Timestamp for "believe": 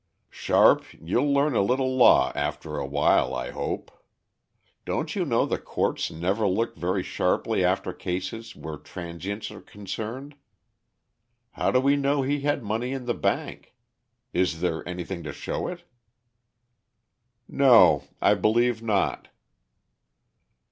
18.33-18.81